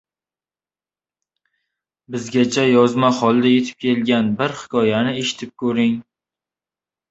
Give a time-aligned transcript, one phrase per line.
[2.15, 5.97] Bizgacha yozma holda yetib kelgan bir hikoyani eshitib ko‘ring.